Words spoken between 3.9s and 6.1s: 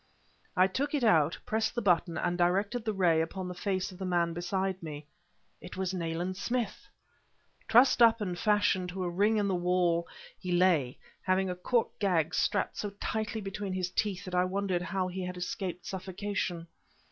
of the man beside me. It was